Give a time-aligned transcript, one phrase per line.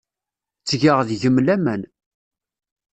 [0.61, 1.81] Ttgeɣ deg-m laman.